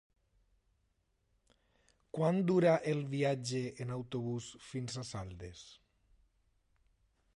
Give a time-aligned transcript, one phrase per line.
[2.19, 5.63] Quant dura el viatge en autobús fins a Saldes?